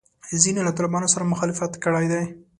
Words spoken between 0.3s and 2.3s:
ځینو له طالبانو سره مخالفت کړی دی.